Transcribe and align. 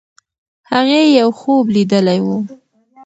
هغې 0.71 1.01
یو 1.19 1.29
خوب 1.39 1.65
لیدلی 1.75 2.19
وو. 2.25 2.37